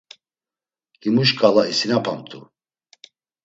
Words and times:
Himu 1.01 1.23
şǩala 1.27 1.63
isinapamt̆u. 1.71 2.39